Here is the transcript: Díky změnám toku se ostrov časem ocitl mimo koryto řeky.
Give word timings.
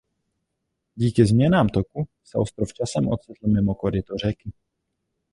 Díky 0.95 1.25
změnám 1.25 1.67
toku 1.69 2.07
se 2.23 2.37
ostrov 2.37 2.73
časem 2.73 3.07
ocitl 3.07 3.47
mimo 3.47 3.75
koryto 3.75 4.17
řeky. 4.17 4.51